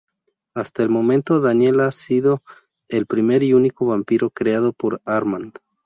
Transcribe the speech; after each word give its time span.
Hasta 0.55 0.81
el 0.81 0.89
momento 0.89 1.41
Daniel 1.41 1.79
ha 1.81 1.91
sido 1.91 2.41
el 2.87 3.05
primer 3.05 3.43
y 3.43 3.53
único 3.53 3.85
vampiro 3.85 4.31
creado 4.31 4.73
por 4.73 4.99
Armand. 5.05 5.59